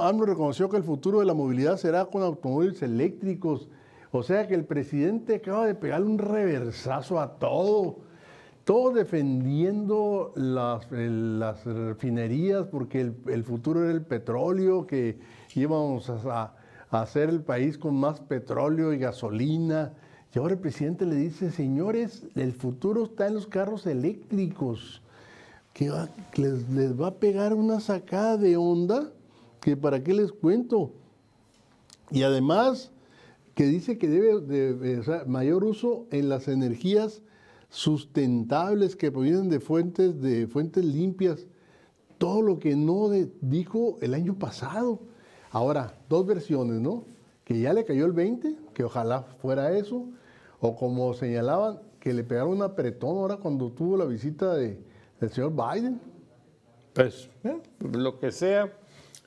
[0.00, 3.68] AMLO reconoció que el futuro de la movilidad será con automóviles eléctricos.
[4.12, 7.96] O sea que el presidente acaba de pegarle un reversazo a todo.
[8.64, 15.18] Todo defendiendo las, las refinerías porque el, el, futuro era el petróleo, que
[15.56, 16.54] íbamos a,
[16.90, 19.92] a hacer el país con más petróleo y gasolina.
[20.32, 25.02] Y ahora el presidente le dice, señores, el futuro está en los carros eléctricos,
[25.72, 25.90] que
[26.36, 29.10] les, les va a pegar una sacada de onda
[29.62, 30.92] que para qué les cuento.
[32.10, 32.90] Y además
[33.54, 37.22] que dice que debe de, mayor uso en las energías
[37.70, 41.46] sustentables que provienen de fuentes, de fuentes limpias.
[42.18, 43.08] Todo lo que no
[43.40, 45.00] dijo el año pasado.
[45.50, 47.04] Ahora, dos versiones, ¿no?
[47.44, 50.06] Que ya le cayó el 20, que ojalá fuera eso,
[50.60, 54.78] o como señalaban, que le pegaron un apretón ahora cuando tuvo la visita de,
[55.20, 56.00] del señor Biden.
[56.94, 58.72] Pues, eh, lo que sea,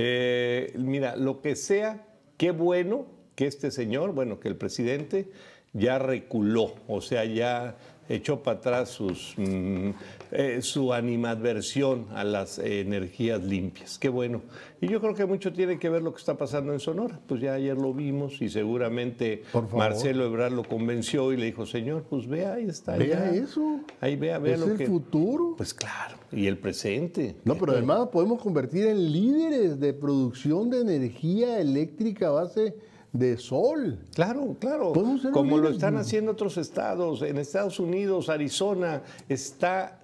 [0.00, 2.06] eh, mira, lo que sea,
[2.36, 5.30] qué bueno que este señor, bueno, que el presidente
[5.72, 7.76] ya reculó, o sea, ya
[8.08, 9.90] echó para atrás sus, mm,
[10.32, 13.96] eh, su animadversión a las energías limpias.
[13.96, 14.42] Qué bueno.
[14.80, 17.20] Y yo creo que mucho tiene que ver lo que está pasando en Sonora.
[17.28, 22.06] Pues ya ayer lo vimos y seguramente Marcelo Ebrard lo convenció y le dijo, señor,
[22.10, 22.96] pues vea, ahí está.
[22.96, 23.82] Vea eso.
[24.00, 24.86] Ahí vea, vea es lo el que...
[24.86, 25.54] futuro.
[25.56, 27.36] Pues claro, y el presente.
[27.44, 33.36] No, pero además podemos convertir en líderes de producción de energía eléctrica a base de
[33.36, 33.98] sol.
[34.14, 34.92] Claro, claro.
[35.32, 37.22] Como lo están haciendo otros estados.
[37.22, 40.00] En Estados Unidos, Arizona está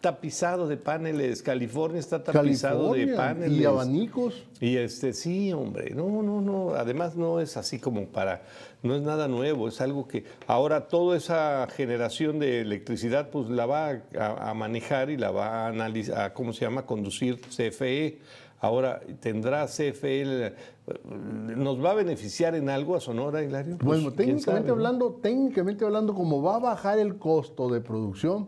[0.00, 3.58] tapizado de paneles, California está tapizado de paneles.
[3.58, 4.44] Y abanicos.
[4.60, 8.42] Y este, sí, hombre, no, no, no, además no es así como para,
[8.82, 13.66] no es nada nuevo, es algo que ahora toda esa generación de electricidad pues la
[13.66, 16.86] va a, manejar y la va a analizar, ¿cómo se llama?
[16.86, 18.18] Conducir CFE.
[18.60, 20.54] Ahora, ¿tendrá CFE,
[21.56, 23.76] nos va a beneficiar en algo a Sonora, Hilario?
[23.78, 28.46] Pues, bueno, técnicamente hablando, técnicamente hablando, como va a bajar el costo de producción,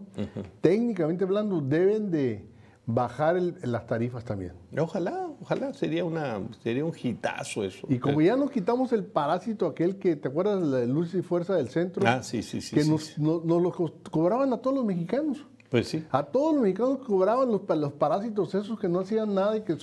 [0.61, 2.47] técnicamente hablando, deben de
[2.87, 4.53] bajar las tarifas también.
[4.79, 7.87] Ojalá, ojalá, sería, una, sería un hitazo eso.
[7.89, 11.23] Y como ya nos quitamos el parásito aquel que, ¿te acuerdas de la luz y
[11.23, 12.07] fuerza del centro?
[12.07, 12.75] Ah, sí, sí, sí.
[12.75, 13.23] Que sí, nos, sí.
[13.23, 13.73] nos lo
[14.11, 15.47] cobraban a todos los mexicanos.
[15.71, 16.05] Pues sí.
[16.11, 19.77] A todos los mexicanos cobraban los, los parásitos esos que no hacían nada y que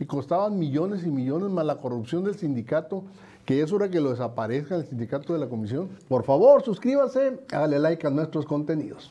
[0.00, 3.04] y costaban millones y millones más la corrupción del sindicato,
[3.44, 5.88] que es hora que lo desaparezca el sindicato de la comisión.
[6.08, 9.04] Por favor, suscríbase, hágale like a nuestros contenidos.